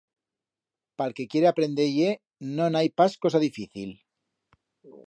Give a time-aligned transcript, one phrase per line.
[1.01, 2.09] Pa'l que quiere aprender-ie
[2.55, 3.95] no n'hai pas cosa difícil.